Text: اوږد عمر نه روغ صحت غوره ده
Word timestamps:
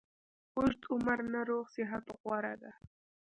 اوږد 0.55 0.81
عمر 0.91 1.19
نه 1.33 1.41
روغ 1.49 1.65
صحت 1.75 2.05
غوره 2.19 2.53
ده 2.61 2.71